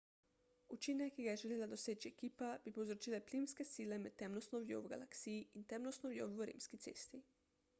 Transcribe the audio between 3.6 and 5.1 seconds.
sile med temno snovjo v